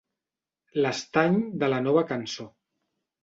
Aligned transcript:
L'estany 0.85 1.37
de 1.63 1.69
la 1.73 1.81
Nova 1.89 2.05
Cançó. 2.13 2.47